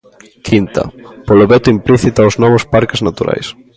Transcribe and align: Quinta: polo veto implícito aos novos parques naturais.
Quinta: 0.47 0.83
polo 1.27 1.45
veto 1.51 1.73
implícito 1.77 2.19
aos 2.21 2.35
novos 2.43 2.63
parques 2.73 3.03
naturais. 3.07 3.47